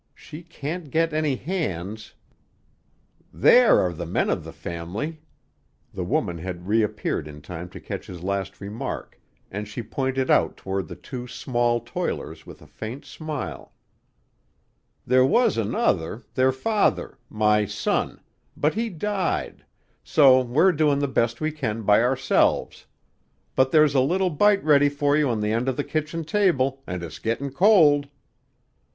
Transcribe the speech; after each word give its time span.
She 0.15 0.41
can't 0.41 0.89
get 0.89 1.13
any 1.13 1.35
hands" 1.35 2.15
"There 3.45 3.81
are 3.81 3.89
all 3.91 3.93
the 3.93 4.07
men 4.07 4.31
of 4.31 4.43
the 4.43 4.51
family." 4.51 5.21
The 5.93 6.03
woman 6.03 6.39
had 6.39 6.67
reappeared 6.67 7.27
in 7.27 7.39
time 7.39 7.69
to 7.69 7.79
catch 7.79 8.07
his 8.07 8.23
last 8.23 8.59
remark, 8.59 9.21
and 9.51 9.67
she 9.67 9.83
pointed 9.83 10.31
out 10.31 10.57
toward 10.57 10.87
the 10.87 10.95
two 10.95 11.27
small 11.27 11.81
toilers 11.81 12.47
with 12.47 12.63
a 12.63 12.65
faint 12.65 13.05
smile. 13.05 13.73
"There 15.05 15.23
was 15.23 15.55
another, 15.55 16.23
their 16.33 16.51
father 16.51 17.19
my 17.29 17.67
son 17.67 18.21
but 18.57 18.73
he 18.73 18.89
died; 18.89 19.63
so 20.03 20.41
we're 20.41 20.71
doin' 20.71 20.97
the 20.97 21.07
best 21.07 21.39
we 21.41 21.51
can 21.51 21.83
by 21.83 22.01
ourselves. 22.01 22.87
But 23.55 23.69
there's 23.71 23.93
a 23.93 24.01
little 24.01 24.31
bite 24.31 24.63
ready 24.63 24.89
for 24.89 25.15
you 25.15 25.29
on 25.29 25.41
the 25.41 25.51
end 25.51 25.69
of 25.69 25.77
the 25.77 25.83
kitchen 25.83 26.25
table, 26.25 26.81
and 26.87 27.03
it's 27.03 27.19
getting 27.19 27.51
cold." 27.51 28.07